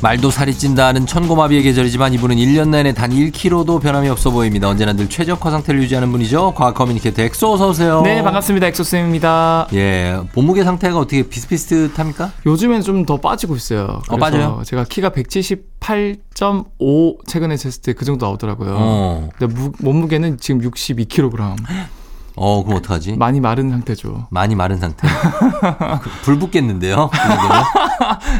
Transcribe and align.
말도 0.00 0.30
살이 0.30 0.54
찐다는 0.54 1.06
천고마비의 1.06 1.62
계절이지만 1.62 2.12
이분은 2.14 2.36
1년 2.36 2.68
내내 2.68 2.92
단 2.94 3.10
1kg도 3.10 3.80
변함이 3.82 4.08
없어 4.08 4.30
보입니다. 4.30 4.68
언제나 4.68 4.92
늘 4.92 5.08
최적화 5.08 5.50
상태를 5.50 5.82
유지하는 5.82 6.12
분이죠. 6.12 6.54
과학 6.54 6.74
커뮤니케이터 6.74 7.22
엑소 7.22 7.54
어서 7.54 7.70
오세요. 7.70 8.02
네, 8.02 8.22
반갑습니다. 8.22 8.66
엑소쌤입니다. 8.68 9.68
예, 9.74 10.18
몸무게 10.34 10.62
상태가 10.64 10.98
어떻게 10.98 11.22
비슷비슷합니까? 11.22 12.32
요즘엔 12.46 12.82
좀 12.82 12.98
더 13.06 13.16
빠지고 13.16 13.56
있어요. 13.56 14.02
어, 14.08 14.16
빠져요? 14.18 14.60
제가 14.66 14.84
키가 14.84 15.08
178.5 15.10 17.16
최근에 17.26 17.54
쟀을 17.54 17.82
때 17.82 17.94
그 17.94 18.04
정도 18.04 18.26
나오더라고요. 18.26 18.76
어. 18.78 19.28
근데 19.38 19.54
무, 19.54 19.72
몸무게는 19.78 20.36
지금 20.38 20.60
62kg. 20.60 21.56
어, 22.40 22.62
그럼 22.64 22.78
어떡하지? 22.78 23.16
많이 23.16 23.40
마른 23.40 23.70
상태죠. 23.70 24.26
많이 24.30 24.54
마른 24.54 24.76
상태. 24.78 25.06
그, 26.02 26.10
불 26.22 26.38
붙겠는데요? 26.38 27.10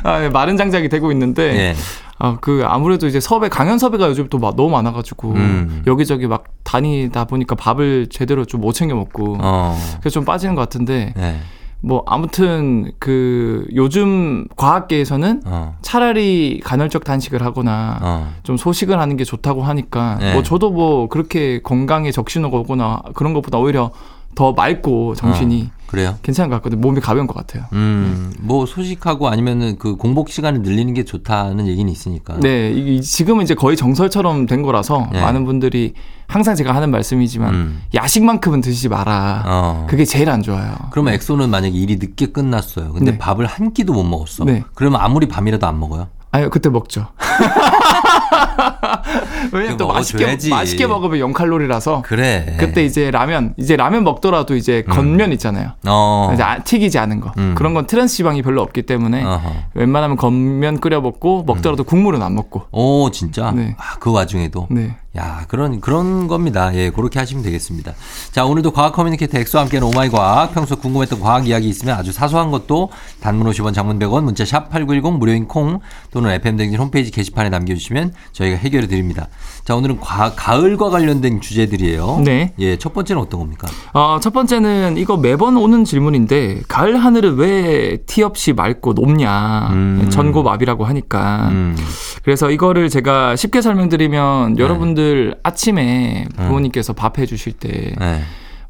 아, 0.05 0.19
네, 0.21 0.29
마른 0.29 0.57
장작이 0.57 0.89
되고 0.89 1.11
있는데 1.13 1.43
예. 1.57 1.75
아, 2.21 2.37
그 2.41 2.63
아무래도 2.65 3.07
이제 3.07 3.21
섭외 3.21 3.49
강연 3.49 3.79
섭외가 3.79 4.09
요즘 4.09 4.29
또 4.29 4.39
막 4.39 4.57
너무 4.57 4.71
많아 4.71 4.93
가지고 4.93 5.33
음. 5.33 5.83
여기저기 5.87 6.27
막 6.27 6.45
다니다 6.65 7.25
보니까 7.25 7.55
밥을 7.55 8.09
제대로 8.11 8.45
좀 8.45 8.61
못 8.61 8.73
챙겨 8.73 8.95
먹고 8.97 9.37
어. 9.41 9.79
그래서 10.01 10.15
좀 10.15 10.25
빠지는 10.25 10.55
것 10.57 10.63
같은데 10.63 11.13
네. 11.17 11.41
뭐 11.81 12.03
아무튼 12.07 12.91
그 12.99 13.67
요즘 13.75 14.47
과학계에서는 14.57 15.43
어. 15.47 15.77
차라리 15.81 16.61
간헐적 16.65 17.05
단식을 17.05 17.43
하거나 17.45 17.99
어. 18.03 18.33
좀 18.43 18.57
소식을 18.57 18.99
하는 18.99 19.17
게 19.17 19.25
좋다고 19.25 19.63
하니까 19.63 20.17
네. 20.19 20.33
뭐 20.33 20.43
저도 20.43 20.71
뭐 20.71 21.09
그렇게 21.09 21.61
건강에 21.63 22.11
적신호가 22.11 22.59
오거나 22.59 23.03
그런 23.15 23.33
것보다 23.33 23.59
오히려 23.59 23.93
더 24.39 24.53
맑고 24.53 25.17
정신이 25.17 25.69
그래요? 25.89 26.15
괜찮은 26.23 26.49
것 26.49 26.57
같거든요. 26.57 26.81
몸이 26.81 27.01
가벼운 27.01 27.27
것 27.27 27.35
같아요. 27.35 27.65
음, 27.73 28.33
뭐 28.39 28.67
소식하고 28.67 29.27
아니면은 29.27 29.79
그 29.81 29.97
공복 29.97 30.29
시간을 30.29 30.63
늘리는 30.63 30.95
게 30.95 31.05
좋다는 31.05 31.67
얘기는 31.67 31.91
있으니까. 31.91 32.37
네, 32.39 32.71
이게 32.71 33.01
지금은 33.01 33.43
이제 33.43 33.57
거의 33.57 33.77
정설처럼 33.77 34.47
된 34.47 34.63
거라서 34.63 35.09
네. 35.13 35.21
많은 35.21 35.45
분들이 35.45 35.95
항상 36.29 36.55
제가 36.55 36.73
하는 36.73 36.93
말씀이지만 36.93 37.53
음. 37.53 37.83
야식만큼은 37.95 38.61
드시지 38.61 38.89
마라. 38.89 39.43
어. 39.45 39.87
그게 39.91 40.05
제일 40.05 40.31
안 40.31 40.41
좋아요. 40.41 40.77
그러면 40.93 41.15
엑소는 41.15 41.51
만약에 41.51 41.77
일이 41.77 41.97
늦게 41.97 42.27
끝났어요. 42.27 42.93
근데 42.93 43.13
네. 43.13 43.19
밥을 43.19 43.45
한 43.45 43.73
끼도 43.73 43.93
못 43.93 44.05
먹었어. 44.05 44.45
네. 44.45 44.63
그러면 44.75 45.01
아무리 45.01 45.27
밤이라도 45.27 45.67
안 45.67 45.81
먹어요. 45.81 46.07
아유, 46.31 46.49
그때 46.49 46.69
먹죠. 46.69 47.09
왜냐면 49.53 49.77
또 49.77 49.89
맛있게. 49.89 50.37
맛있게 50.51 50.87
먹으면 50.87 51.19
0 51.19 51.33
칼로리라서 51.33 52.03
그래. 52.03 52.57
그때 52.59 52.85
이제 52.85 53.11
라면, 53.11 53.55
이제 53.57 53.77
라면 53.77 54.05
먹더라도 54.05 54.55
이제 54.57 54.83
건면 54.83 55.33
있잖아요. 55.33 55.73
어. 55.87 56.31
이제 56.35 56.43
아- 56.43 56.59
튀기지 56.63 56.99
않은 56.99 57.21
거. 57.21 57.33
음. 57.39 57.55
그런 57.57 57.75
건 57.75 57.87
트랜스 57.87 58.17
지방이 58.17 58.43
별로 58.43 58.63
없기 58.63 58.83
때문에 58.83 59.25
어허. 59.25 59.53
웬만하면 59.75 60.17
건면 60.17 60.81
끓여 60.81 61.01
먹고 61.01 61.45
먹더라도 61.45 61.85
국물은 61.85 62.23
안 62.23 62.35
먹고. 62.35 62.63
오, 62.73 63.11
진짜? 63.11 63.51
네. 63.53 63.75
아, 63.79 63.97
그 63.99 64.13
와중에도. 64.13 64.67
네. 64.71 64.97
야, 65.19 65.45
그런, 65.49 65.81
그런 65.81 66.29
겁니다. 66.29 66.75
예, 66.75 66.91
그렇게 66.91 67.19
하시면 67.19 67.43
되겠습니다. 67.45 67.93
자, 68.31 68.45
오늘도 68.45 68.71
과학 68.71 68.93
커뮤니케이터 68.93 69.39
엑소와 69.39 69.65
함께하는 69.65 69.89
Oh 69.89 69.99
my 69.99 70.09
과학. 70.09 70.55
평소 70.55 70.77
궁금했던 70.77 71.21
과학 71.21 71.47
이야기 71.49 71.69
있으면 71.69 71.97
아주 71.99 72.13
사소한 72.13 72.51
것도 72.51 72.91
단문 73.21 73.51
50원, 73.51 73.75
장문 73.75 73.99
100원, 73.99 74.23
문자 74.25 74.45
샵 74.45 74.71
8910 74.71 75.19
무료인 75.19 75.47
콩 75.49 75.81
또는 76.13 76.31
FM대행진 76.31 76.79
홈페이지 76.79 77.11
게시판에 77.11 77.49
남겨주시면 77.51 78.13
저희가 78.33 78.57
해결해 78.57 78.87
드립니다. 78.87 79.29
자, 79.65 79.75
오늘은 79.75 79.99
과, 80.01 80.33
가을과 80.35 80.91
관련된 80.91 81.41
주제들이에요. 81.41 82.23
네. 82.25 82.55
예, 82.59 82.77
첫 82.77 82.95
번째는 82.95 83.21
어떤 83.21 83.41
겁니까? 83.41 83.69
어, 83.93 84.19
첫 84.23 84.33
번째는 84.33 84.97
이거 84.99 85.17
매번 85.17 85.57
오는 85.57 85.85
질문인데 85.85 86.63
가을 86.69 86.97
하늘은 86.97 87.37
왜 87.37 87.99
티 88.07 88.23
없이 88.23 88.53
맑고 88.53 88.95
높냐. 88.95 89.69
음. 89.73 90.09
천고마비라고 90.11 90.85
하니까. 90.85 91.49
음, 91.51 91.77
그래서 92.23 92.51
이거를 92.51 92.89
제가 92.89 93.37
쉽게 93.37 93.61
설명드리면 93.61 94.55
네. 94.55 94.63
여러분들 94.63 95.08
아침에 95.43 96.27
부모님께서 96.37 96.93
밥 96.93 97.19
해주실 97.19 97.55
때 97.55 97.95
네. 97.99 98.21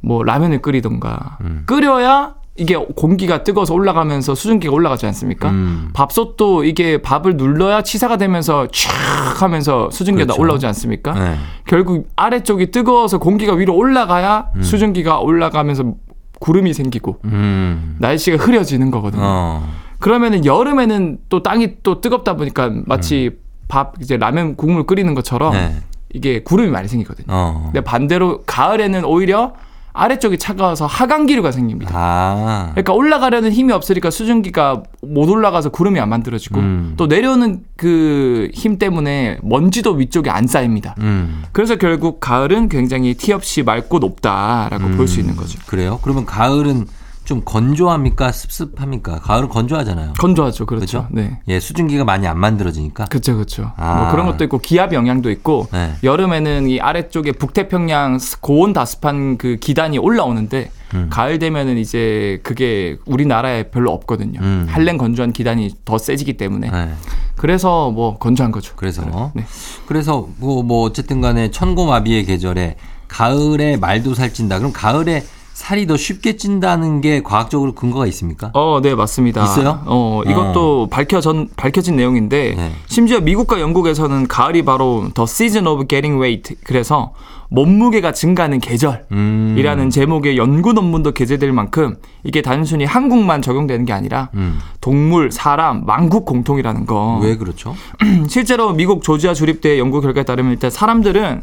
뭐 0.01 0.23
라면을 0.23 0.63
끓이던가 0.63 1.39
음. 1.43 1.63
끓여야 1.67 2.35
이게 2.59 2.75
공기가 2.77 3.45
뜨거워서 3.45 3.73
올라가면서 3.73 4.35
수증기가 4.35 4.73
올라가지 4.73 5.07
않습니까? 5.07 5.51
음. 5.51 5.91
밥솥도 5.93 6.65
이게 6.65 7.01
밥을 7.01 7.37
눌러야 7.37 7.83
치사가 7.83 8.17
되면서 8.17 8.67
촥 8.67 9.41
하면서 9.41 9.89
수증기가 9.93 10.27
그렇죠. 10.27 10.43
올라오지 10.43 10.67
않습니까? 10.67 11.13
네. 11.13 11.37
결국 11.67 12.09
아래쪽이 12.17 12.73
뜨거워서 12.73 13.19
공기가 13.19 13.55
위로 13.55 13.77
올라가야 13.77 14.49
음. 14.57 14.63
수증기가 14.63 15.21
올라가면서 15.21 15.95
구름이 16.41 16.75
생기고 16.75 17.21
음. 17.27 17.97
날씨가 18.01 18.43
흐려지는 18.45 18.91
거거든요. 18.91 19.23
어. 19.25 19.69
그러면은 20.01 20.45
여름에는 20.45 21.19
또 21.29 21.43
땅이 21.45 21.83
또 21.85 22.01
뜨겁다 22.01 22.35
보니까 22.35 22.73
마치 22.87 23.39
밥 23.69 23.95
이제 24.01 24.17
라면 24.17 24.57
국물 24.57 24.85
끓이는 24.85 25.15
것처럼 25.15 25.55
음. 25.55 25.59
네. 25.59 25.81
이게 26.15 26.43
구름이 26.43 26.71
많이 26.71 26.89
생기거든요. 26.89 27.27
어. 27.29 27.63
근데 27.67 27.81
반대로 27.83 28.43
가을에는 28.47 29.05
오히려 29.05 29.53
아래쪽이 29.95 30.39
차가워서 30.39 30.87
하강기류가 30.87 31.51
생깁니다. 31.51 31.91
아. 31.93 32.69
그러니까 32.71 32.93
올라가려는 32.93 33.51
힘이 33.51 33.73
없으니까 33.73 34.11
수증기가 34.11 34.85
못 35.03 35.29
올라가서 35.29 35.71
구름이 35.71 35.99
안 35.99 36.09
만들어지고 36.09 36.61
음. 36.61 36.95
또 36.97 37.07
내려오는 37.07 37.63
그 37.77 38.51
힘 38.55 38.79
때문에 38.79 39.39
먼지도 39.43 39.93
위쪽에 39.93 40.31
안 40.31 40.47
쌓입니다. 40.47 40.95
음. 41.01 41.43
그래서 41.53 41.77
결국 41.77 42.21
가을은 42.21 42.69
굉장히 42.69 43.15
티 43.15 43.33
없이 43.33 43.63
맑고 43.63 43.99
높다라고 43.99 44.85
음. 44.85 44.97
볼수 44.97 45.19
있는 45.21 45.35
거죠. 45.37 45.59
그래요? 45.67 45.99
그러면 46.03 46.25
가을은 46.25 46.87
좀 47.29 47.43
건조합니까? 47.45 48.33
습습합니까? 48.33 49.19
가을은 49.19 49.51
건조하잖아요. 49.51 50.15
건조하죠, 50.19 50.65
그렇죠. 50.65 51.07
그렇죠? 51.07 51.09
네. 51.11 51.39
예, 51.49 51.61
수증기가 51.61 52.03
많이 52.03 52.27
안 52.27 52.39
만들어지니까. 52.39 53.05
그렇죠, 53.05 53.35
그렇죠. 53.35 53.73
아. 53.77 53.97
뭐 53.97 54.11
그런 54.11 54.25
것도 54.25 54.45
있고 54.45 54.57
기압 54.61 54.95
영향도 54.95 55.31
있고 55.33 55.69
네. 55.71 55.93
여름에는 56.03 56.71
이 56.71 56.81
아래쪽에 56.81 57.33
북태평양 57.33 58.19
고온 58.41 58.73
다습한 58.73 59.37
그 59.37 59.57
기단이 59.57 59.99
올라오는데 59.99 60.71
음. 60.95 61.09
가을 61.11 61.39
되면은 61.39 61.77
이제 61.77 62.41
그게 62.43 62.97
우리나라에 63.05 63.65
별로 63.65 63.93
없거든요. 63.93 64.41
음. 64.41 64.67
한랭 64.67 64.97
건조한 64.97 65.35
기단이 65.35 65.75
더 65.85 65.99
세지기 65.99 66.39
때문에 66.39 66.71
네. 66.71 66.95
그래서 67.37 67.91
뭐 67.91 68.17
건조한 68.17 68.53
거죠. 68.53 68.73
그래서 68.75 69.33
네. 69.35 69.45
그래서 69.85 70.27
뭐, 70.39 70.63
뭐 70.63 70.87
어쨌든 70.87 71.21
간에 71.21 71.51
천고마비의 71.51 72.25
계절에 72.25 72.77
가을에 73.07 73.77
말도 73.77 74.15
살찐다. 74.15 74.61
그럼 74.61 74.73
가을에 74.73 75.25
살이 75.59 75.89
더 75.89 75.97
쉽게 75.97 76.37
찐다는 76.37 77.01
게 77.01 77.21
과학적으로 77.21 77.75
근거가 77.75 78.07
있습니까? 78.07 78.53
어, 78.55 78.79
네, 78.81 78.95
맞습니다. 78.95 79.43
있어요? 79.43 79.83
어, 79.87 80.23
이것도 80.25 80.87
밝혀전, 80.89 81.49
밝혀진 81.57 81.97
내용인데, 81.97 82.55
네. 82.57 82.73
심지어 82.87 83.19
미국과 83.19 83.61
영국에서는 83.61 84.29
가을이 84.29 84.65
바로 84.65 85.09
The 85.13 85.25
Season 85.25 85.67
of 85.67 85.89
Getting 85.89 86.23
Weight. 86.23 86.55
그래서 86.63 87.13
몸무게가 87.49 88.13
증가하는 88.13 88.61
계절. 88.61 89.07
음. 89.11 89.57
이라는 89.59 89.91
제목의 89.91 90.37
연구 90.37 90.75
논문도 90.75 91.11
게재될 91.11 91.51
만큼 91.51 91.97
이게 92.23 92.41
단순히 92.41 92.85
한국만 92.85 93.43
적용되는 93.43 93.85
게 93.85 93.93
아니라 93.93 94.29
음. 94.35 94.61
동물, 94.81 95.33
사람, 95.33 95.85
만국 95.85 96.25
공통이라는 96.25 96.87
거. 96.87 97.19
왜 97.21 97.37
그렇죠? 97.37 97.75
실제로 98.31 98.73
미국 98.75 99.03
조지아 99.03 99.35
주립대 99.35 99.81
연구 99.81 100.01
결과에 100.01 100.23
따르면 100.23 100.53
일단 100.53 100.71
사람들은 100.71 101.43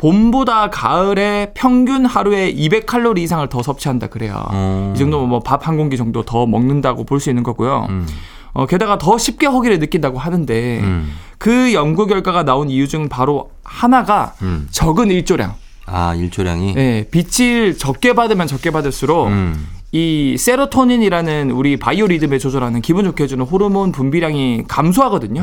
봄보다 0.00 0.70
가을에 0.70 1.50
평균 1.54 2.06
하루에 2.06 2.52
200칼로리 2.54 3.18
이상을 3.18 3.46
더 3.50 3.62
섭취한다 3.62 4.06
그래요. 4.06 4.42
어. 4.50 4.92
이 4.96 4.98
정도면 4.98 5.28
뭐 5.28 5.40
밥 5.40 5.66
한 5.68 5.76
공기 5.76 5.98
정도 5.98 6.22
더 6.24 6.46
먹는다고 6.46 7.04
볼 7.04 7.20
수 7.20 7.28
있는 7.28 7.42
거고요. 7.42 7.86
음. 7.90 8.06
어, 8.54 8.64
게다가 8.66 8.96
더 8.96 9.18
쉽게 9.18 9.46
허기를 9.46 9.78
느낀다고 9.78 10.18
하는데 10.18 10.80
음. 10.80 11.12
그 11.38 11.74
연구 11.74 12.06
결과가 12.06 12.44
나온 12.44 12.70
이유 12.70 12.88
중 12.88 13.08
바로 13.10 13.50
하나가 13.62 14.32
음. 14.40 14.66
적은 14.70 15.10
일조량. 15.10 15.54
아, 15.84 16.14
일조량이 16.14 16.74
예, 16.78 17.06
빛을 17.10 17.76
적게 17.76 18.14
받으면 18.14 18.46
적게 18.46 18.70
받을수록 18.70 19.26
음. 19.28 19.66
이 19.92 20.36
세로토닌이라는 20.38 21.50
우리 21.50 21.76
바이오 21.76 22.06
리듬에 22.06 22.38
조절하는 22.38 22.80
기분 22.80 23.04
좋게 23.04 23.24
해주는 23.24 23.44
호르몬 23.44 23.92
분비량이 23.92 24.64
감소하거든요. 24.66 25.42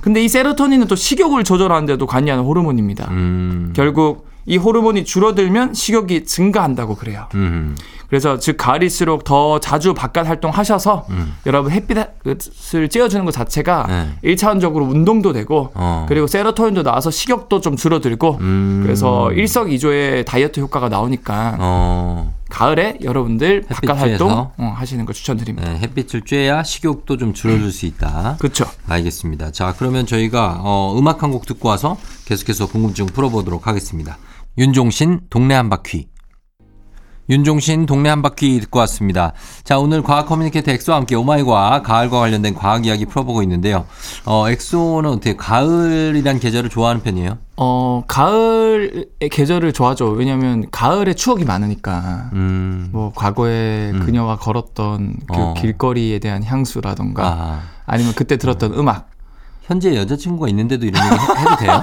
음, 0.00 0.02
근데 0.02 0.22
이 0.22 0.28
세로토닌은 0.28 0.86
또 0.86 0.96
식욕을 0.96 1.44
조절하는데도 1.44 2.06
관여하는 2.06 2.44
호르몬입니다. 2.44 3.08
음, 3.10 3.72
결국 3.74 4.28
이 4.46 4.56
호르몬이 4.56 5.04
줄어들면 5.04 5.74
식욕이 5.74 6.24
증가한다고 6.24 6.96
그래요. 6.96 7.26
음, 7.34 7.76
그래서 8.08 8.38
즉 8.38 8.56
가을일수록 8.56 9.22
더 9.22 9.60
자주 9.60 9.94
바깥 9.94 10.26
활동하셔서 10.26 11.06
음. 11.10 11.36
여러분 11.46 11.70
햇빛을 11.70 12.08
쬐어주는 12.88 13.24
것 13.24 13.30
자체가 13.30 13.86
네. 13.88 14.08
일차원적으로 14.22 14.84
운동도 14.86 15.32
되고 15.32 15.70
어. 15.74 16.06
그리고 16.08 16.26
세로토닌도 16.26 16.82
나와서 16.82 17.12
식욕도 17.12 17.60
좀 17.60 17.76
줄어들고 17.76 18.38
음. 18.40 18.80
그래서 18.82 19.30
일석이조의 19.32 20.24
다이어트 20.24 20.58
효과가 20.58 20.88
나오니까 20.88 21.56
어, 21.60 22.34
가을에 22.50 22.98
여러분들 23.02 23.62
바깥 23.68 23.98
활동? 23.98 24.30
어, 24.58 24.74
하시는 24.76 25.06
걸 25.06 25.14
추천드립니다. 25.14 25.72
네, 25.72 25.78
햇빛을 25.78 26.22
쬐야 26.22 26.64
식욕도 26.64 27.16
좀 27.16 27.32
줄어들 27.32 27.70
수 27.72 27.86
있다. 27.86 28.36
그렇죠. 28.38 28.66
알겠습니다. 28.86 29.52
자, 29.52 29.74
그러면 29.78 30.04
저희가 30.06 30.58
어, 30.60 30.94
음악 30.98 31.22
한 31.22 31.30
곡 31.30 31.46
듣고 31.46 31.68
와서 31.68 31.96
계속해서 32.26 32.66
궁금증 32.66 33.06
풀어보도록 33.06 33.66
하겠습니다. 33.68 34.18
윤종신 34.58 35.20
동네 35.30 35.54
한 35.54 35.70
바퀴. 35.70 36.08
윤종신 37.30 37.86
동네 37.86 38.08
한 38.08 38.22
바퀴 38.22 38.58
듣고 38.60 38.80
왔습니다. 38.80 39.32
자, 39.62 39.78
오늘 39.78 40.02
과학 40.02 40.26
커뮤니케이터 40.26 40.72
엑소와 40.72 40.98
함께 40.98 41.14
Oh 41.14 41.28
my 41.28 41.41
과학 41.41 41.82
가을과 41.82 42.18
관련된 42.18 42.54
과학 42.56 42.84
이야기 42.86 43.06
풀어보고 43.06 43.42
있는데요. 43.44 43.86
어, 44.26 44.48
엑소는 44.50 45.08
어떻게 45.08 45.36
가을이란 45.36 46.40
계절을 46.40 46.70
좋아하는 46.70 47.02
편이에요? 47.02 47.38
어 47.56 48.02
가을의 48.08 49.04
계절을 49.30 49.72
좋아하죠. 49.72 50.06
왜냐하면 50.08 50.66
가을에 50.72 51.14
추억이 51.14 51.44
많으니까. 51.44 52.30
음. 52.32 52.88
뭐 52.90 53.12
과거에 53.14 53.92
그녀와 53.92 54.36
걸었던 54.38 55.16
그 55.32 55.40
어. 55.40 55.54
길거리에 55.54 56.18
대한 56.18 56.42
향수라던가 56.42 57.22
아, 57.24 57.60
아니면 57.86 58.12
그때 58.16 58.38
들었던 58.38 58.74
음악. 58.74 59.08
현재 59.62 59.94
여자친구가 59.94 60.48
있는데도 60.48 60.84
이런 60.86 61.00
얘기 61.04 61.14
해- 61.14 61.40
해도 61.42 61.56
돼요? 61.58 61.82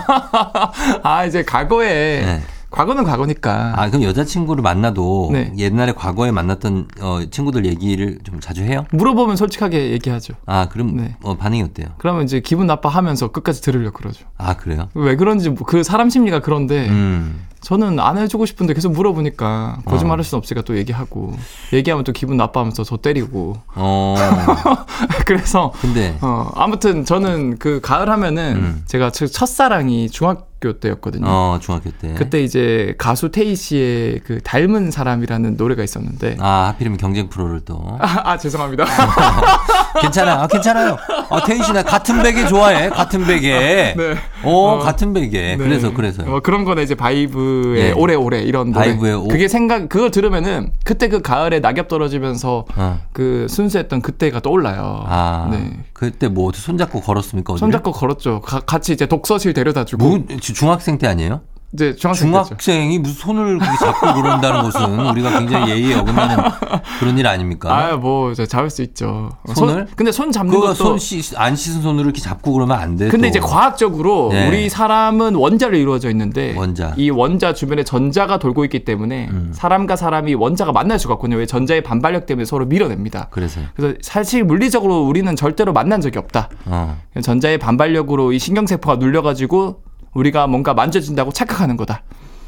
아 1.03 1.23
이제 1.25 1.43
과거에 1.43 2.21
네. 2.25 2.41
과거는 2.77 3.03
과거니까. 3.05 3.73
아, 3.75 3.89
그럼 3.89 4.03
여자친구를 4.03 4.61
만나도 4.61 5.29
네. 5.33 5.51
옛날에 5.57 5.93
과거에 5.93 6.29
만났던 6.31 6.87
어, 7.01 7.19
친구들 7.31 7.65
얘기를 7.65 8.19
좀 8.23 8.39
자주 8.39 8.61
해요? 8.61 8.85
물어보면 8.91 9.35
솔직하게 9.35 9.91
얘기하죠. 9.93 10.35
아, 10.45 10.69
그럼 10.69 10.95
네. 10.95 11.15
어, 11.23 11.35
반응이 11.35 11.63
어때요? 11.63 11.87
그러면 11.97 12.23
이제 12.23 12.39
기분 12.39 12.67
나빠하면서 12.67 13.29
끝까지 13.31 13.61
들으려 13.63 13.91
그러죠. 13.91 14.27
아, 14.37 14.55
그래요? 14.55 14.89
왜 14.93 15.15
그런지 15.15 15.49
뭐 15.49 15.67
그 15.67 15.83
사람 15.83 16.09
심리가 16.09 16.39
그런데 16.39 16.87
음. 16.87 17.41
저는 17.67 17.99
안 17.99 18.17
해주고 18.17 18.45
싶은데 18.45 18.73
계속 18.73 18.93
물어보니까 18.93 19.79
거짓말할 19.83 20.23
수 20.23 20.37
없으니까 20.37 20.63
또 20.63 20.77
얘기하고 20.77 21.33
얘기하면 21.73 22.05
또 22.05 22.13
기분 22.13 22.37
나빠하면서 22.37 22.85
저 22.85 22.95
때리고 22.95 23.57
어. 23.75 24.15
그래서 25.27 25.73
근데 25.81 26.17
어 26.21 26.49
아무튼 26.55 27.03
저는 27.03 27.57
그 27.59 27.81
가을 27.81 28.09
하면은 28.09 28.55
음. 28.55 28.83
제가 28.85 29.11
첫- 29.11 29.27
첫사랑이 29.27 30.09
중학교 30.09 30.79
때였거든요. 30.79 31.25
어 31.27 31.59
중학교 31.61 31.91
때. 31.91 32.13
그때 32.13 32.41
이제 32.41 32.95
가수 32.97 33.31
태희 33.31 33.57
씨의 33.57 34.21
그 34.23 34.39
닮은 34.41 34.89
사람이라는 34.89 35.57
노래가 35.57 35.83
있었는데 35.83 36.37
아 36.39 36.67
하필이면 36.67 36.97
경쟁 36.97 37.27
프로를 37.27 37.59
또. 37.65 37.97
아, 37.99 38.21
아, 38.31 38.37
죄송합니다. 38.37 38.85
괜찮아, 40.01 40.43
아, 40.43 40.47
괜찮아요. 40.47 40.97
아 41.29 41.43
태희 41.45 41.61
씨나 41.63 41.83
같은 41.83 42.21
베개 42.23 42.47
좋아해. 42.47 42.89
같은 42.89 43.25
베개. 43.25 43.93
네. 43.97 44.15
어, 44.43 44.51
어, 44.51 44.79
같은 44.79 45.13
베개. 45.13 45.39
네. 45.39 45.57
그래서 45.57 45.93
그래서요. 45.93 46.27
뭐 46.29 46.39
그런 46.39 46.63
거는 46.65 46.83
이제 46.83 46.95
바이브의 46.95 47.83
네. 47.83 47.91
오래오래 47.91 48.41
이런 48.41 48.71
노래. 48.71 48.87
바이브의 48.87 49.13
오- 49.15 49.27
그게 49.27 49.47
생각 49.47 49.89
그거 49.89 50.09
들으면은 50.09 50.71
그때 50.83 51.07
그 51.07 51.21
가을에 51.21 51.59
낙엽 51.59 51.87
떨어지면서 51.87 52.65
어. 52.75 52.99
그 53.13 53.47
순수했던 53.49 54.01
그때가 54.01 54.39
떠올라요. 54.39 55.03
아 55.07 55.47
네. 55.51 55.71
그때 55.93 56.27
뭐 56.27 56.47
어디 56.49 56.61
손잡고 56.61 57.01
걸었습니까? 57.01 57.53
어디를? 57.53 57.59
손잡고 57.59 57.91
걸었죠. 57.91 58.41
가- 58.41 58.59
같이 58.61 58.93
이제 58.93 59.05
독서실 59.05 59.53
데려다주고 59.53 60.05
뭐, 60.07 60.23
중학생 60.39 60.97
때 60.97 61.07
아니에요? 61.07 61.41
이제 61.73 61.93
중학생. 61.95 62.29
중학생이 62.31 62.99
무슨 62.99 63.15
손을 63.15 63.59
잡고 63.59 64.13
그런다는 64.13 64.61
것은 64.63 64.99
우리가 65.11 65.37
굉장히 65.39 65.71
예의에 65.71 65.95
어긋나는 65.95 66.37
그런 66.99 67.17
일 67.17 67.27
아닙니까? 67.27 67.75
아 67.75 67.97
뭐 67.97 68.33
잡을 68.33 68.69
수 68.69 68.81
있죠. 68.83 69.31
손을? 69.53 69.73
손, 69.73 69.87
근데 69.95 70.11
손 70.11 70.31
잡는 70.31 70.53
그거 70.53 70.67
것도 70.67 70.75
손 70.75 70.97
씻, 70.97 71.37
안 71.37 71.55
씻은 71.55 71.81
손으로 71.81 72.05
이렇게 72.05 72.21
잡고 72.21 72.53
그러면 72.53 72.79
안 72.79 72.95
돼. 72.95 73.09
근데 73.09 73.27
또. 73.27 73.29
이제 73.29 73.39
과학적으로 73.39 74.29
네. 74.31 74.47
우리 74.47 74.69
사람은 74.69 75.35
원자로 75.35 75.75
이루어져 75.75 76.09
있는데 76.11 76.55
원자. 76.57 76.93
이 76.95 77.09
원자 77.09 77.53
주변에 77.53 77.83
전자가 77.83 78.39
돌고 78.39 78.63
있기 78.65 78.85
때문에 78.85 79.27
음. 79.29 79.51
사람과 79.53 79.95
사람이 79.97 80.35
원자가 80.35 80.71
만날 80.71 80.99
수가 80.99 81.15
없거든요. 81.15 81.37
왜 81.37 81.45
전자의 81.45 81.83
반발력 81.83 82.25
때문에 82.27 82.45
서로 82.45 82.65
밀어냅니다. 82.65 83.27
그래서요. 83.31 83.65
그래서 83.75 83.97
사실 84.01 84.43
물리적으로 84.45 85.01
우리는 85.03 85.35
절대로 85.35 85.73
만난 85.73 85.99
적이 86.01 86.19
없다. 86.19 86.49
어. 86.65 86.97
전자의 87.21 87.57
반발력으로 87.57 88.31
이 88.31 88.39
신경세포가 88.39 88.97
눌려가지고 88.97 89.81
우리가 90.13 90.47
뭔가 90.47 90.73
만져진다고 90.73 91.31
착각하는 91.31 91.77
거다. 91.77 92.03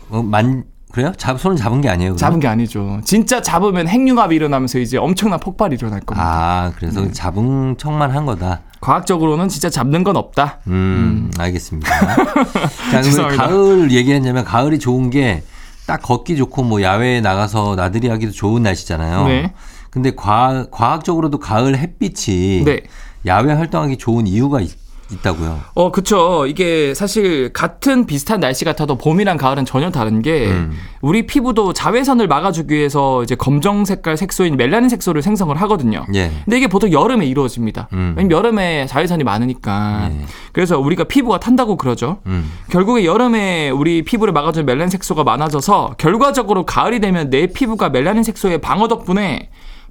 어, 0.09 0.21
만 0.23 0.63
그래요? 0.91 1.13
잡 1.17 1.39
손을 1.39 1.55
잡은 1.55 1.81
게 1.81 1.89
아니에요. 1.89 2.11
그럼? 2.11 2.17
잡은 2.17 2.39
게 2.39 2.47
아니죠. 2.47 2.99
진짜 3.05 3.41
잡으면 3.41 3.87
핵융합이 3.87 4.35
일어나면서 4.35 4.79
이제 4.79 4.97
엄청난 4.97 5.39
폭발이 5.39 5.75
일어날 5.75 5.99
겁니다. 5.99 6.25
아, 6.27 6.71
그래서 6.77 7.01
네. 7.01 7.11
잡은 7.11 7.75
척만 7.77 8.09
한 8.11 8.25
거다. 8.25 8.61
과학적으로는 8.81 9.49
진짜 9.49 9.69
잡는 9.69 10.03
건 10.03 10.15
없다. 10.17 10.59
음, 10.67 11.31
알겠습니다. 11.37 11.89
자, 12.91 13.01
그럼. 13.01 13.37
가을 13.37 13.91
얘기했냐면 13.91 14.43
가을이 14.45 14.79
좋은 14.79 15.09
게 15.09 15.43
딱 15.89 16.03
걷기 16.03 16.37
좋고 16.37 16.61
뭐 16.61 16.83
야외에 16.83 17.19
나가서 17.19 17.73
나들이 17.75 18.09
하기도 18.09 18.31
좋은 18.31 18.61
날씨잖아요. 18.61 19.27
네. 19.27 19.53
근데 19.89 20.11
과, 20.11 20.67
과학적으로도 20.69 21.39
가을 21.39 21.79
햇빛이 21.79 22.63
네. 22.63 22.81
야외 23.25 23.53
활동하기 23.53 23.97
좋은 23.97 24.27
이유가 24.27 24.61
있, 24.61 24.69
있다고요. 25.11 25.61
어, 25.73 25.91
그쵸. 25.91 26.45
이게 26.47 26.93
사실 26.93 27.51
같은 27.53 28.05
비슷한 28.05 28.39
날씨 28.39 28.65
같아도 28.65 28.97
봄이랑 28.97 29.37
가을은 29.37 29.65
전혀 29.65 29.89
다른 29.91 30.21
게 30.21 30.47
음. 30.47 30.77
우리 31.01 31.25
피부도 31.25 31.73
자외선을 31.73 32.27
막아주기 32.27 32.73
위해서 32.73 33.23
이제 33.23 33.35
검정 33.35 33.85
색깔 33.85 34.17
색소인 34.17 34.57
멜라닌 34.57 34.89
색소를 34.89 35.21
생성을 35.21 35.55
하거든요. 35.61 36.05
예. 36.13 36.31
근데 36.45 36.57
이게 36.57 36.67
보통 36.67 36.91
여름에 36.91 37.25
이루어집니다. 37.25 37.87
음. 37.93 38.13
왜냐면 38.17 38.37
여름에 38.37 38.85
자외선이 38.87 39.23
많으니까. 39.23 40.09
예. 40.11 40.25
그래서 40.51 40.79
우리가 40.79 41.05
피부가 41.05 41.39
탄다고 41.39 41.75
그러죠. 41.77 42.19
음. 42.27 42.51
결국에 42.69 43.05
여름에 43.05 43.69
우리 43.69 44.03
피부를 44.03 44.33
막아주는 44.33 44.65
멜라닌 44.65 44.89
색소가 44.89 45.23
많아져서 45.23 45.95
결과적으로 45.97 46.65
가을이 46.65 46.99
되면 46.99 47.29
내 47.29 47.47
피부가 47.47 47.89
멜라닌 47.89 48.23
색소의 48.23 48.59
방어 48.59 48.87
덕분에 48.87 49.49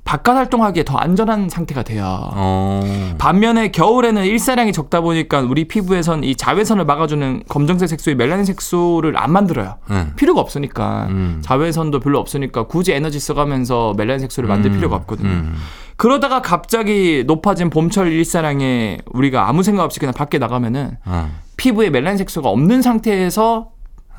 바깥 0.09 0.39
활동하기에 0.39 0.85
더 0.85 0.97
안전한 0.97 1.51
상태가 1.51 1.83
돼요. 1.83 2.31
어. 2.33 2.81
반면에 3.19 3.71
겨울에는 3.71 4.25
일사량이 4.25 4.73
적다 4.73 5.03
보니까 5.03 5.41
우리 5.41 5.69
피부에선 5.69 6.25
이 6.25 6.35
자외선을 6.35 6.87
막아주는 6.87 7.43
검정색 7.47 7.91
색소의 7.91 8.17
멜라닌 8.17 8.47
색소를 8.47 9.19
안 9.19 9.31
만들어요. 9.31 9.75
응. 9.91 10.15
필요가 10.17 10.41
없으니까 10.41 11.09
음. 11.11 11.43
자외선도 11.43 12.01
별로 12.01 12.19
없으니까 12.21 12.63
굳이 12.63 12.93
에너지 12.93 13.21
써가면서 13.21 13.93
멜라닌 13.99 14.21
색소를 14.21 14.49
만들 14.49 14.71
음. 14.71 14.77
필요가 14.77 14.97
없거든요. 14.97 15.29
음. 15.29 15.57
그러다가 15.99 16.41
갑자기 16.41 17.25
높아진 17.27 17.69
봄철 17.69 18.11
일사량에 18.11 19.01
우리가 19.13 19.47
아무 19.47 19.63
생각 19.63 19.83
없이 19.83 20.01
그냥 20.01 20.15
밖에 20.15 20.39
나가면은 20.39 20.97
어. 21.05 21.31
피부에 21.59 21.91
멜라닌 21.91 22.17
색소가 22.17 22.49
없는 22.49 22.81
상태에서 22.81 23.73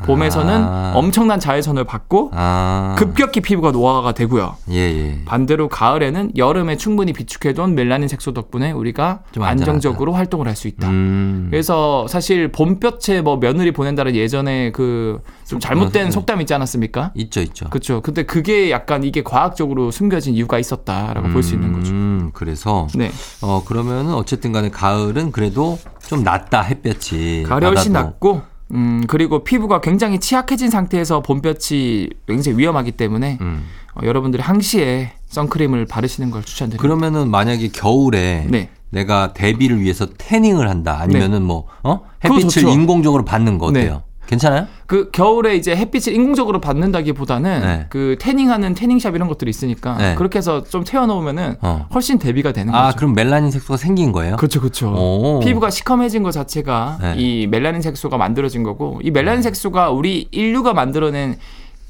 봄에서는 0.06 0.54
아. 0.64 0.92
엄청난 0.96 1.40
자외선을 1.40 1.84
받고 1.84 2.32
아. 2.34 2.96
급격히 2.98 3.42
피부가 3.42 3.72
노화가 3.72 4.14
되고요. 4.14 4.56
예, 4.72 4.76
예. 4.78 5.22
반대로 5.26 5.68
가을에는 5.68 6.32
여름에 6.38 6.78
충분히 6.78 7.14
비축해둔 7.14 7.76
멜라닌 7.76 8.08
색소 8.08 8.34
덕분에 8.34 8.72
우리가 8.72 9.22
좀. 9.32 9.44
안정적으로 9.44 10.14
활동을 10.14 10.48
할 10.48 10.56
수 10.56 10.68
있다. 10.68 10.90
음. 10.90 11.48
그래서 11.50 12.06
사실 12.10 12.52
봄볕에 12.52 13.22
뭐 13.22 13.38
며느리 13.40 13.72
보낸다는 13.72 14.16
예전에 14.16 14.72
그 14.72 15.22
좀 15.50 15.60
잘못된 15.60 16.06
네. 16.06 16.12
속담 16.12 16.42
있지 16.42 16.54
않았습니까? 16.54 17.12
있죠, 17.16 17.42
있죠. 17.42 17.68
그렇죠. 17.72 18.02
근데 18.02 18.22
그게 18.22 18.70
약간 18.70 19.04
이게 19.04 19.24
과학적으로 19.24 19.90
숨겨진 19.90 20.36
이유가 20.36 20.60
있었다라고 20.60 21.30
볼수 21.30 21.56
있는 21.56 21.74
거죠. 21.74 21.92
음, 21.92 22.30
그래서 22.34 22.86
네. 22.94 23.10
어 23.42 23.64
그러면은 23.66 24.14
어쨌든 24.14 24.52
간에 24.52 24.70
가을은 24.70 25.32
그래도 25.32 25.80
좀 26.06 26.24
낫다 26.24 26.62
햇볕이 26.62 27.46
가을이 27.48 27.66
훨씬. 27.66 27.94
낫고 27.94 28.44
음 28.72 29.04
그리고 29.08 29.44
피부가 29.44 29.82
굉장히 29.82 30.20
취약해진 30.20 30.70
상태에서 30.70 31.22
봄볕이 31.22 32.10
굉장히 32.28 32.58
위험하기 32.58 32.92
때문에 32.94 33.40
음. 33.42 33.66
어, 33.96 34.06
여러분들이 34.06 34.44
항시에 34.44 35.14
선크림을 35.28 35.86
바르시는 35.86 36.32
걸 36.32 36.44
추천드립니다. 36.44 36.82
그러면은 36.82 37.30
만약에 37.30 37.70
겨울에 37.70 38.46
네. 38.50 38.70
내가 38.92 39.34
대비를 39.34 39.80
위해서 39.82 40.08
태닝을 40.18 40.68
한다 40.68 41.00
아니면은 41.00 41.44
뭐 41.44 41.68
어? 41.84 42.02
햇빛을. 42.24 42.68
인공적으로 42.68 43.24
받는 43.26 43.58
거 43.58 43.68
어때요? 43.68 44.04
네. 44.30 44.36
괜찮아요? 44.36 44.68
그 44.86 45.10
겨울에 45.12 45.56
이제 45.56 45.76
햇빛을 45.76 46.14
인공적으로 46.14 46.62
받는다기보다는 46.62 47.62
네. 47.62 47.86
그 47.90 48.16
태닝하는 48.20 48.76
태닝샵 48.76 49.16
이런 49.16 49.28
것들이 49.28 49.50
있으니까 49.50 49.98
네. 49.98 50.16
그렇게 50.16 50.38
해서 50.38 50.64
좀 50.64 50.84
태워놓으면은 50.84 51.56
어. 51.62 51.88
훨씬 51.94 52.20
대비가 52.20 52.52
되는 52.52 52.74
아, 52.74 52.86
거죠. 52.86 52.98
그럼 52.98 53.14
멜라닌 53.14 53.52
색소가 53.52 53.78
생긴 53.78 54.12
거예요? 54.12 54.36
그렇죠, 54.38 54.60
그렇죠. 54.60 54.94
오. 54.96 55.40
피부가 55.44 55.70
시커매진 55.70 56.24
것 56.24 56.32
자체가 56.32 56.98
네. 57.02 57.14
이 57.18 57.48
멜라닌 57.48 57.82
색소가 57.82 58.18
만들어진 58.18 58.64
거고 58.64 59.00
이 59.04 59.12
멜라닌 59.12 59.42
색소가 59.42 59.90
우리 59.90 60.28
인류가 60.32 60.74
만들어낸 60.74 61.38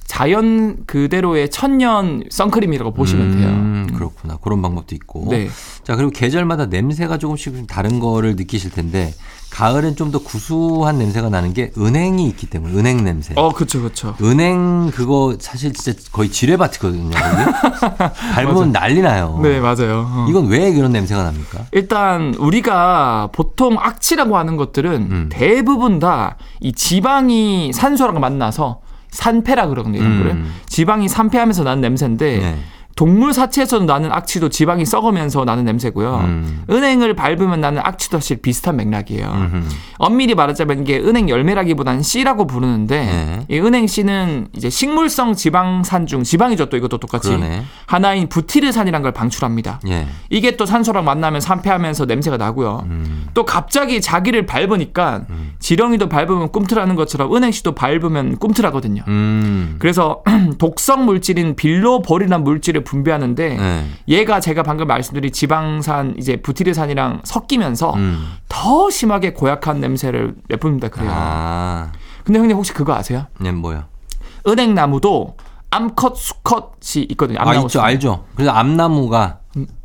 자연 0.10 0.86
그대로의 0.88 1.52
천년 1.52 2.24
선크림이라고 2.32 2.94
보시면 2.96 3.32
돼요. 3.38 3.48
음, 3.50 3.88
그렇구나. 3.94 4.38
그런 4.42 4.60
방법도 4.64 4.96
있고. 4.96 5.28
네. 5.30 5.50
자, 5.84 5.96
그리고 5.96 6.10
계절마다 6.10 6.66
냄새가 6.66 7.20
조금씩 7.20 7.56
좀 7.56 7.68
다른 7.68 8.00
거를 8.00 8.36
느끼실 8.36 8.72
텐데 8.72 9.14
가을엔 9.52 9.96
좀 9.96 10.10
더 10.12 10.18
구수한 10.18 10.98
냄새가 10.98 11.30
나는 11.30 11.54
게 11.54 11.72
은행이 11.78 12.26
있기 12.30 12.48
때문에 12.48 12.74
은행 12.74 13.04
냄새. 13.04 13.36
어, 13.38 13.50
그쵸, 13.54 13.84
그쵸. 13.84 14.16
은행 14.24 14.90
그거 14.92 15.38
사실 15.40 15.74
진짜 15.74 16.00
거의 16.12 16.30
지뢰밭이거든요. 16.32 17.12
밟으면 18.34 18.72
난리 18.72 19.02
나요. 19.02 19.40
네, 19.44 19.60
맞아요. 19.60 20.08
어. 20.10 20.26
이건 20.28 20.48
왜 20.48 20.74
그런 20.74 20.92
냄새가 20.92 21.22
납니까? 21.22 21.66
일단 21.72 22.34
우리가 22.34 23.30
보통 23.32 23.78
악취라고 23.80 24.38
하는 24.38 24.58
것들은 24.58 24.92
음. 25.12 25.30
대부분 25.32 26.00
다 26.00 26.38
이 26.62 26.74
지방이 26.74 27.72
산소랑 27.74 28.20
만나서 28.20 28.82
산패라 29.12 29.68
그러거든요. 29.68 30.00
이런 30.00 30.12
음. 30.12 30.18
거를. 30.20 30.44
지방이 30.68 31.08
산패하면서 31.08 31.64
나는 31.64 31.82
냄새인데 31.82 32.40
네. 32.40 32.60
동물 33.00 33.32
사체에서 33.32 33.80
나는 33.80 34.12
악취도 34.12 34.50
지방이 34.50 34.86
썩으면서 34.86 35.46
나는 35.46 35.64
냄새고요. 35.64 36.18
음. 36.18 36.64
은행을 36.70 37.14
밟으면 37.14 37.62
나는 37.62 37.82
악취도 37.82 38.18
사실 38.18 38.42
비슷한 38.42 38.76
맥락이에요. 38.76 39.26
음흠. 39.26 39.64
엄밀히 40.00 40.36
말하자면 40.36 40.82
이게 40.82 41.00
은행 41.00 41.30
열매라기보다는 41.30 42.02
씨라고 42.02 42.46
부르는데 42.46 43.06
네. 43.06 43.46
이 43.48 43.58
은행 43.62 43.88
씨는 43.88 44.50
이제 44.52 44.70
식물성 44.70 45.34
지방산 45.34 46.08
중 46.08 46.24
지방이죠 46.24 46.66
또 46.66 46.76
이것도 46.76 46.98
똑같이 46.98 47.30
그러네. 47.30 47.64
하나인 47.86 48.28
부티르산이라는 48.28 49.02
걸 49.02 49.14
방출합니다. 49.14 49.80
예. 49.88 50.06
이게 50.30 50.58
또 50.58 50.66
산소랑 50.66 51.06
만나면 51.06 51.40
산패하면서 51.40 52.04
냄새가 52.04 52.36
나고요. 52.36 52.84
음. 52.88 53.28
또 53.34 53.46
갑자기 53.46 54.02
자기를 54.02 54.46
밟으니까 54.46 55.22
지렁이도 55.60 56.10
밟으면 56.10 56.52
꿈틀하는 56.52 56.96
것처럼 56.96 57.34
은행 57.34 57.52
씨도 57.52 57.76
밟으면 57.76 58.40
꿈틀하거든요. 58.40 59.04
음. 59.08 59.78
그래서 59.80 60.22
독성 60.60 61.06
물질인 61.06 61.56
빌로볼이라는 61.56 62.44
물질을 62.44 62.84
분비하는데 62.90 63.50
네. 63.56 63.86
얘가 64.08 64.40
제가 64.40 64.64
방금 64.64 64.88
말씀드린 64.88 65.32
지방산 65.32 66.16
이제 66.18 66.38
부티르산이랑 66.38 67.22
섞이면서 67.24 67.94
음. 67.94 68.34
더 68.50 68.90
심하게 68.90 69.34
고약한 69.34 69.80
냄새를 69.80 70.36
내뿜는다 70.48 70.90
그래요. 70.90 71.12
아. 71.14 71.92
근데 72.24 72.40
형님 72.40 72.58
혹시 72.58 72.74
그거 72.74 72.96
아세요? 72.96 73.28
네, 73.40 73.52
뭐요? 73.52 73.84
은행나무도 74.48 75.38
암컷, 75.72 76.18
수컷이 76.18 77.06
있거든요. 77.12 77.40
아, 77.40 77.44
암나무 77.44 77.60
있죠. 77.62 77.70
수컷. 77.70 77.86
알죠. 77.86 78.26
그래서 78.36 78.52
암나무가 78.52 79.40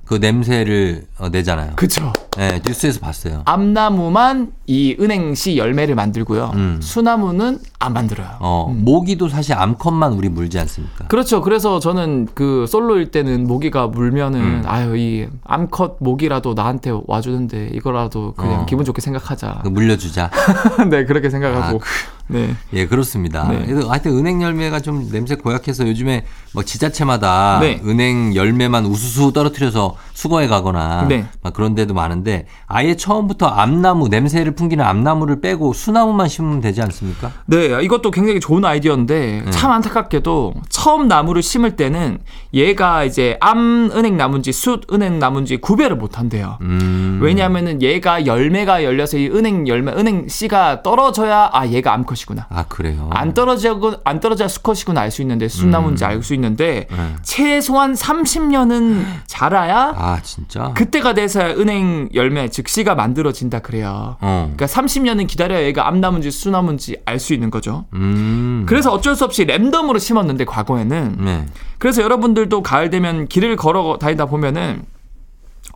그 0.05 0.15
냄새를 0.15 1.07
어, 1.19 1.29
내잖아요. 1.29 1.73
그쵸. 1.77 2.13
네, 2.37 2.61
뉴스에서 2.67 3.01
봤어요. 3.01 3.43
암나무만 3.47 4.53
이 4.67 4.97
은행씨 5.01 5.57
열매를 5.57 5.95
만들고요. 5.95 6.51
음. 6.55 6.81
수나무는 6.83 7.59
안 7.79 7.93
만들어요. 7.93 8.29
어, 8.41 8.75
모기도 8.77 9.29
사실 9.29 9.55
암컷만 9.55 10.13
우리 10.13 10.29
물지 10.29 10.59
않습니까? 10.59 11.07
그렇죠. 11.07 11.41
그래서 11.41 11.79
저는 11.81 12.29
그 12.35 12.67
솔로일 12.67 13.11
때는 13.11 13.47
모기가 13.47 13.87
물면은 13.87 14.41
음. 14.41 14.63
아유 14.67 14.97
이 14.97 15.29
암컷 15.45 15.97
모기라도 16.01 16.55
나한테 16.55 16.93
와주는데 17.07 17.71
이거라도 17.75 18.35
그냥 18.35 18.63
어. 18.63 18.67
기분 18.67 18.85
좋게 18.85 19.01
생각하자. 19.01 19.61
그 19.63 19.69
물려주자. 19.69 20.31
네 20.91 21.05
그렇게 21.05 21.31
생각하고 21.31 21.81
네 22.29 22.55
예, 22.73 22.87
그렇습니다. 22.87 23.49
네. 23.49 23.67
그래서 23.67 23.91
하여튼 23.91 24.17
은행 24.17 24.43
열매가 24.43 24.81
좀 24.81 25.11
냄새 25.11 25.35
고약해서 25.35 25.87
요즘에 25.87 26.25
막 26.55 26.65
지자체마다 26.65 27.59
네. 27.61 27.81
은행 27.85 28.35
열매만 28.35 28.87
우수수 28.87 29.33
떨어뜨려서 29.33 29.97
수거해 30.15 30.47
가거나 30.47 31.07
네. 31.09 31.27
막 31.43 31.53
그런 31.53 31.75
데도 31.75 31.93
많은데 31.93 32.47
아예 32.67 32.95
처음부터 32.97 33.47
암나무 33.47 34.09
냄새를 34.09 34.55
풍기는 34.55 34.83
암나무를 34.85 35.41
빼고 35.41 35.73
수나무만 35.73 36.29
심으면 36.29 36.61
되지 36.61 36.81
않습니까? 36.83 37.33
네, 37.47 37.83
이것도 37.83 38.13
굉장히 38.13 38.39
좋은 38.41 38.65
아이디어인데 38.65 39.43
네. 39.45 39.51
참 39.51 39.73
안타깝게도 39.73 40.55
처음 40.69 41.09
나무를 41.09 41.43
심을 41.43 41.75
때는 41.77 42.19
얘가 42.55 43.03
이제 43.05 43.37
암 43.41 43.91
은행 43.93 44.17
나무인지 44.17 44.53
숫 44.53 44.83
은행 44.93 45.19
나무인지 45.19 45.57
구별을 45.57 45.97
못 45.97 46.17
한대요. 46.19 46.59
음. 46.63 47.19
왜냐하면은 47.21 47.83
얘가 47.83 48.25
열매가 48.25 48.85
열려서 48.85 49.19
이 49.19 49.27
은행 49.29 49.67
열매 49.67 49.93
은행 49.93 50.29
씨가 50.29 50.83
떨어져야 50.83 51.51
아 51.53 51.67
얘가 51.67 51.93
암컷이구나. 51.93 52.47
아, 52.51 52.65
그래요. 52.69 53.11
안 53.13 53.35
떨어지고 53.35 53.95
안 54.05 54.21
떨어져야 54.21 54.47
수컷이구나 54.49 55.01
알 55.01 55.11
수 55.11 55.23
있는데 55.23 55.47
수나무인지 55.49 56.05
알수 56.05 56.35
있는데 56.35 56.87
음. 56.93 56.97
네. 56.97 57.17
최소한 57.23 57.95
30년은 57.95 59.05
자라야 59.27 59.95
아, 60.05 60.21
진짜? 60.23 60.73
그때가 60.75 61.15
돼서 61.15 61.41
은행 61.41 62.09
열매 62.15 62.49
즉 62.51 62.69
씨가 62.69 62.95
만들어진다 62.95 63.61
그래요. 63.61 64.17
어. 64.21 64.53
그러니까 64.55 64.67
30년은 64.67 65.27
기다려야 65.27 65.63
얘가 65.65 65.89
암나무인지 65.89 66.31
수나무인지 66.31 66.99
알 67.07 67.19
수 67.19 67.33
있는 67.33 67.51
거죠. 67.51 67.87
음. 67.95 68.67
그래서 68.69 68.93
어쩔 68.93 69.17
수 69.17 69.25
없이 69.25 69.47
랜덤으로 69.47 69.99
심었는데 69.99 70.45
과거에는 70.45 71.17
네. 71.21 71.47
그래서 71.79 72.03
여러분들도 72.03 72.63
가을 72.63 72.91
되면 72.91 73.27
길을 73.29 73.57
걸어 73.57 73.97
다니다 73.99 74.27
보면은 74.27 74.83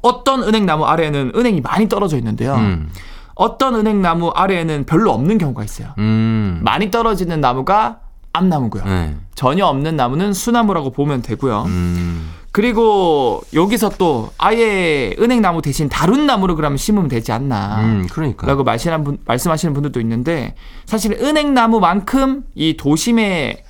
어떤 0.03 0.43
은행 0.43 0.67
나무 0.67 0.85
아래에는 0.85 1.33
은행이 1.35 1.63
많이 1.63 1.89
떨어져 1.89 2.19
있는데요. 2.19 2.55
음. 2.57 2.91
어떤 3.35 3.77
은행 3.77 4.03
나무 4.03 4.29
아래에는 4.29 4.85
별로 4.85 5.13
없는 5.13 5.39
경우가 5.39 5.65
있어요. 5.65 5.95
음. 5.99 6.61
많이 6.63 6.91
떨어지는 6.91 7.41
나무가 7.41 8.01
암나무고요. 8.33 8.85
네. 8.85 9.17
전혀 9.35 9.65
없는 9.65 9.97
나무는 9.97 10.33
수나무라고 10.33 10.91
보면 10.91 11.23
되고요. 11.23 11.63
음. 11.67 12.31
그리고 12.51 13.43
여기서 13.53 13.91
또 13.99 14.31
아예 14.39 15.15
은행나무 15.19 15.63
대신 15.63 15.89
다른 15.89 16.27
나무를 16.27 16.55
그러면 16.55 16.77
심으면 16.77 17.09
되지 17.09 17.33
않나. 17.33 17.81
음, 17.83 18.07
그러니까. 18.11 18.47
라고 18.47 18.65
말씀하시는, 18.65 19.05
분, 19.05 19.19
말씀하시는 19.25 19.75
분들도 19.75 20.01
있는데 20.01 20.55
사실 20.87 21.13
은행나무만큼 21.13 22.45
이 22.55 22.77
도심에 22.77 23.65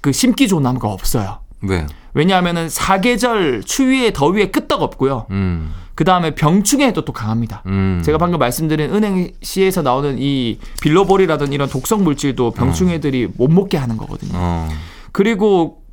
그 0.00 0.12
심기 0.12 0.48
좋은 0.48 0.62
나무가 0.62 0.88
없어요. 0.88 1.38
왜요? 1.62 1.86
왜냐하면은 2.12 2.68
사계절 2.68 3.62
추위에 3.64 4.12
더위에 4.12 4.50
끄떡 4.50 4.82
없고요. 4.82 5.26
음. 5.30 5.72
그 5.94 6.04
다음에 6.04 6.34
병충해에도 6.34 7.04
또 7.04 7.12
강합니다. 7.12 7.62
음. 7.66 8.02
제가 8.04 8.18
방금 8.18 8.38
말씀드린 8.38 8.92
은행시에서 8.92 9.82
나오는 9.82 10.16
이 10.18 10.58
빌로볼이라든 10.82 11.52
이런 11.52 11.68
독성 11.68 12.02
물질도 12.02 12.50
병충해들이 12.50 13.28
못 13.36 13.50
먹게 13.50 13.76
하는 13.78 13.96
거거든요. 13.96 14.32
어. 14.34 14.68
그리고 15.12 15.83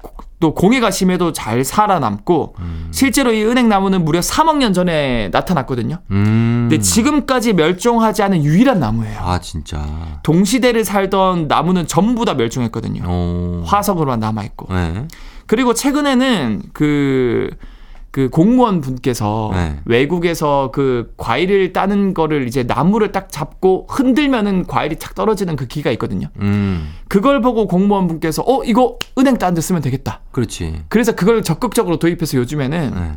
또 0.41 0.53
공해가 0.53 0.91
심해도 0.91 1.31
잘 1.31 1.63
살아남고 1.63 2.55
음. 2.59 2.87
실제로 2.91 3.31
이 3.31 3.43
은행나무는 3.45 4.03
무려 4.03 4.19
3억 4.19 4.57
년 4.57 4.73
전에 4.73 5.29
나타났거든요. 5.31 5.99
음. 6.11 6.67
근데 6.67 6.81
지금까지 6.81 7.53
멸종하지 7.53 8.23
않은 8.23 8.43
유일한 8.43 8.79
나무예요. 8.79 9.19
아, 9.21 9.39
진짜. 9.39 9.85
동시대를 10.23 10.83
살던 10.83 11.47
나무는 11.47 11.87
전부 11.87 12.25
다 12.25 12.33
멸종했거든요. 12.33 13.03
어. 13.05 13.63
화석으로만 13.65 14.19
남아 14.19 14.43
있고. 14.43 14.73
네. 14.73 15.07
그리고 15.45 15.73
최근에는 15.73 16.63
그, 16.73 17.51
그 18.11 18.29
공무원 18.29 18.81
분께서 18.81 19.51
네. 19.53 19.79
외국에서 19.85 20.69
그 20.73 21.13
과일을 21.15 21.71
따는 21.71 22.13
거를 22.13 22.45
이제 22.45 22.63
나무를 22.63 23.13
딱 23.13 23.31
잡고 23.31 23.87
흔들면은 23.89 24.67
과일이 24.67 24.97
착 24.97 25.15
떨어지는 25.15 25.55
그 25.55 25.65
기가 25.65 25.91
있거든요. 25.91 26.27
음. 26.41 26.93
그걸 27.07 27.41
보고 27.41 27.67
공무원 27.67 28.07
분께서 28.07 28.43
어, 28.45 28.63
이거 28.65 28.97
은행 29.17 29.37
딴 29.37 29.53
데 29.53 29.61
쓰면 29.61 29.81
되겠다. 29.81 30.19
그렇지. 30.31 30.83
그래서 30.89 31.13
그걸 31.13 31.41
적극적으로 31.41 31.97
도입해서 31.99 32.37
요즘에는 32.37 32.93
네. 32.93 33.11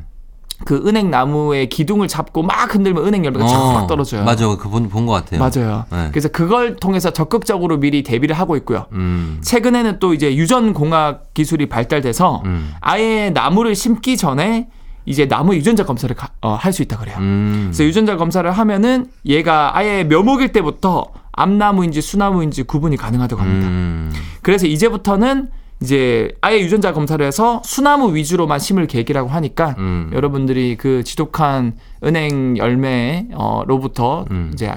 그 0.65 0.83
은행 0.87 1.11
나무의 1.11 1.69
기둥을 1.69 2.07
잡고 2.07 2.43
막 2.45 2.73
흔들면 2.73 3.05
은행 3.05 3.25
열매가 3.25 3.47
착 3.49 3.87
떨어져요. 3.89 4.23
맞아. 4.25 4.47
그본 4.57 4.89
본 4.89 5.07
것 5.07 5.13
같아요. 5.13 5.41
맞아요. 5.41 5.85
네. 5.91 6.09
그래서 6.13 6.29
그걸 6.29 6.77
통해서 6.77 7.11
적극적으로 7.11 7.79
미리 7.81 8.05
대비를 8.05 8.37
하고 8.39 8.57
있고요. 8.59 8.87
음. 8.93 9.41
최근에는 9.43 9.99
또 9.99 10.15
이제 10.15 10.37
유전 10.37 10.73
공학 10.73 11.35
기술이 11.35 11.69
발달돼서 11.69 12.43
음. 12.45 12.73
아예 12.81 13.31
나무를 13.31 13.75
심기 13.75 14.17
전에 14.17 14.69
이제 15.07 15.27
나무 15.29 15.55
유전자 15.55 15.85
검사를 15.85 16.15
어, 16.41 16.55
할 16.55 16.73
수 16.73 16.83
있다 16.83 16.97
그래요. 16.99 17.17
음. 17.19 17.65
그래서 17.67 17.85
유전자 17.85 18.17
검사를 18.17 18.51
하면은 18.51 19.07
얘가 19.27 19.77
아예 19.77 20.05
묘목일 20.05 20.53
때부터 20.53 21.13
암나무인지 21.33 22.01
수나무인지 22.01 22.63
구분이 22.63 22.97
가능하다고 22.97 23.43
합니다. 23.43 23.69
음. 23.69 24.13
그래서 24.43 24.67
이제부터는 24.67 25.49
이제 25.83 26.33
아예 26.41 26.61
유전자 26.61 26.93
검사를 26.93 27.25
해서 27.27 27.61
수나무 27.65 28.15
위주로만 28.15 28.59
심을 28.59 28.87
계획이라고 28.87 29.29
하니까 29.29 29.75
음. 29.79 30.11
여러분들이 30.15 30.77
그 30.77 31.03
지독한 31.05 31.75
은행 32.05 32.57
열매로부터 32.57 34.25
음. 34.31 34.51
이제 34.55 34.73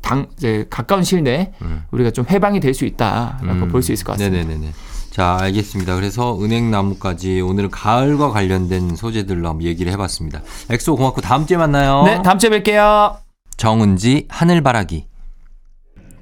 당 0.00 0.26
이제 0.36 0.66
가까운 0.70 1.02
시일 1.02 1.22
내에 1.24 1.52
음. 1.62 1.84
우리가 1.90 2.10
좀 2.10 2.24
해방이 2.30 2.60
될 2.60 2.74
수 2.74 2.84
있다라고 2.84 3.68
볼 3.68 3.82
수 3.82 3.92
있을 3.92 4.04
것 4.04 4.12
같습니다. 4.12 4.36
네네네네. 4.44 4.72
자, 5.12 5.36
알겠습니다. 5.42 5.94
그래서 5.94 6.38
은행나무까지 6.40 7.42
오늘은 7.42 7.70
가을과 7.70 8.30
관련된 8.30 8.96
소재들로 8.96 9.46
한번 9.46 9.66
얘기를 9.66 9.92
해봤습니다. 9.92 10.40
엑소 10.70 10.96
고맙고 10.96 11.20
다음 11.20 11.44
주에 11.46 11.58
만나요. 11.58 12.02
네, 12.06 12.22
다음 12.22 12.38
주에 12.38 12.48
뵐게요. 12.48 13.16
정은지 13.58 14.26
하늘바라기. 14.30 15.04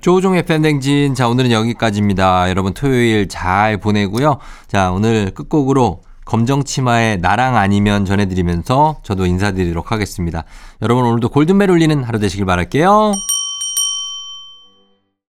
조우종의 0.00 0.44
FM대행진. 0.44 1.14
자, 1.14 1.28
오늘은 1.28 1.52
여기까지입니다. 1.52 2.50
여러분 2.50 2.74
토요일 2.74 3.28
잘 3.28 3.76
보내고요. 3.78 4.38
자, 4.66 4.90
오늘 4.90 5.30
끝곡으로 5.34 6.00
검정 6.24 6.64
치마의 6.64 7.18
나랑 7.18 7.56
아니면 7.56 8.04
전해드리면서 8.04 8.96
저도 9.04 9.24
인사드리도록 9.26 9.92
하겠습니다. 9.92 10.42
여러분 10.82 11.04
오늘도 11.04 11.28
골든벨 11.28 11.70
울리는 11.70 12.02
하루 12.02 12.18
되시길 12.18 12.44
바랄게요. 12.44 13.12